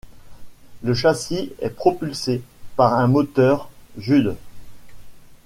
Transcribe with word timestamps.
Le 0.81 0.95
châssis 0.95 1.53
est 1.59 1.69
propulsé 1.69 2.41
par 2.75 2.95
un 2.95 3.05
moteur 3.05 3.69
Judd. 3.99 4.35